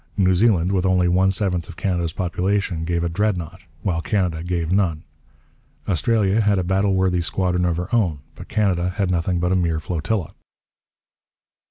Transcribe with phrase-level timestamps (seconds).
[0.17, 4.71] New Zealand, with only one seventh of Canada's population, gave a Dreadnought, while Canada gave
[4.71, 5.03] none.
[5.87, 9.55] Australia had a battle worthy squadron of her own but Canada had nothing but a
[9.55, 10.33] mere flotilla.